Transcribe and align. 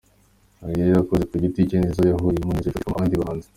Hari 0.59 0.71
izo 0.81 0.91
yakoze 0.97 1.23
ku 1.29 1.35
giti 1.43 1.67
cye 1.69 1.77
n’izo 1.79 2.03
yahuriyemo 2.11 2.51
n’izo 2.53 2.67
yifashishijemo 2.67 2.95
abandi 2.97 3.15
bahanzi. 3.21 3.47